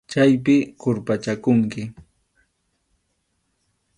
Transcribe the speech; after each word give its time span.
Chaypi 0.11 0.55
qurpachakunki. 0.81 1.83